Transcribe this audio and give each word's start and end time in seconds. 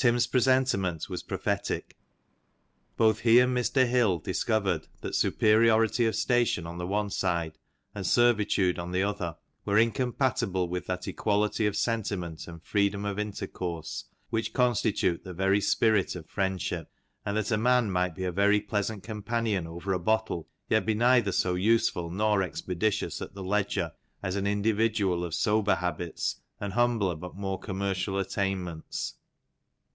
Tim's 0.00 0.28
presentiment 0.28 1.08
was 1.08 1.24
prophetic; 1.24 1.96
both 2.96 3.18
he 3.18 3.40
and 3.40 3.52
Mr. 3.52 3.84
Hill 3.84 4.20
discovered 4.20 4.86
that 5.00 5.16
superiority 5.16 6.06
of 6.06 6.14
station 6.14 6.68
on 6.68 6.78
the 6.78 6.86
one 6.86 7.10
side, 7.10 7.58
and 7.96 8.06
servitude 8.06 8.78
on 8.78 8.92
the 8.92 9.02
other, 9.02 9.34
were 9.64 9.76
incompatible 9.76 10.68
with 10.68 10.86
that 10.86 11.08
equality 11.08 11.66
of 11.66 11.74
sentiment 11.76 12.46
and 12.46 12.62
freedom 12.62 13.04
of 13.04 13.18
intercourse, 13.18 14.04
which 14.30 14.52
constitute 14.52 15.24
the 15.24 15.34
very 15.34 15.60
spirit 15.60 16.14
of 16.14 16.30
friendship; 16.30 16.88
and 17.26 17.36
that 17.36 17.50
a 17.50 17.56
man 17.58 17.90
might 17.90 18.14
be 18.14 18.22
a 18.22 18.30
very 18.30 18.60
pleasant 18.60 19.02
companion 19.02 19.66
over 19.66 19.92
a 19.92 19.98
bottle, 19.98 20.46
yet 20.68 20.86
be 20.86 20.94
neither 20.94 21.32
so 21.32 21.56
useful 21.56 22.08
nor 22.08 22.40
expeditious 22.40 23.20
at 23.20 23.34
the 23.34 23.42
ledger, 23.42 23.90
as 24.22 24.36
an 24.36 24.46
individual 24.46 25.24
of 25.24 25.34
sober 25.34 25.74
habits 25.74 26.36
and 26.60 26.74
humbler 26.74 27.16
but 27.16 27.34
more 27.34 27.58
commercial 27.58 28.16
attainments. 28.16 29.14